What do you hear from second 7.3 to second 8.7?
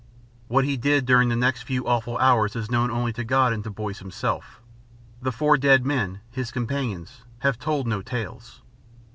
have told no tales.